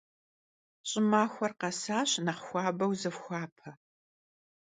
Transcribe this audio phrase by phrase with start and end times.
[0.89, 3.69] Ş'ımaxuer khesaş nexh xuabeu zıfxuape.